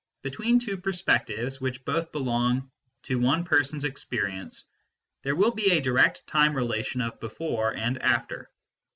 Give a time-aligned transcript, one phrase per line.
[0.23, 2.71] Between two perspectives which both belong
[3.03, 4.65] to one person s experience,
[5.21, 8.49] there will be a direct time relation of before and after.